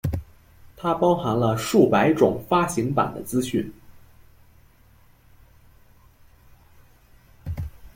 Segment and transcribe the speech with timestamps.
[0.75, 3.71] 它包含了数百种发行版的资讯。